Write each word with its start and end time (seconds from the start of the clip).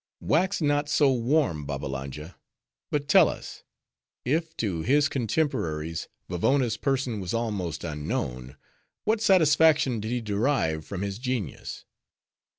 "Wax 0.19 0.63
not 0.63 0.89
so 0.89 1.13
warm, 1.13 1.63
Babbalanja; 1.63 2.35
but 2.89 3.07
tell 3.07 3.29
us, 3.29 3.61
if 4.25 4.57
to 4.57 4.81
his 4.81 5.07
contemporaries 5.07 6.07
Vavona's 6.27 6.75
person 6.75 7.19
was 7.19 7.35
almost 7.35 7.83
unknown, 7.83 8.57
what 9.03 9.21
satisfaction 9.21 9.99
did 9.99 10.09
he 10.09 10.19
derive 10.19 10.85
from 10.87 11.03
his 11.03 11.19
genius?" 11.19 11.85